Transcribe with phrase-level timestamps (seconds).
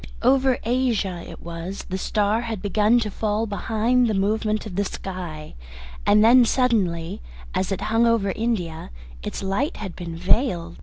[0.23, 4.83] Over Asia it was the star had begun to fall behind the movement of the
[4.83, 5.53] sky,
[6.07, 7.21] and then suddenly,
[7.53, 8.89] as it hung over India,
[9.21, 10.77] its light had been veiled.